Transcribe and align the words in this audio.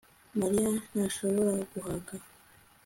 Mariya 0.39 0.71
ntashobora 0.91 1.51
guhaga 1.71 2.13